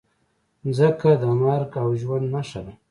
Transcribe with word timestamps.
مځکه 0.63 1.09
د 1.21 1.23
مرګ 1.41 1.71
او 1.83 1.89
ژوند 2.01 2.25
نښه 2.33 2.61
ده. 2.65 2.73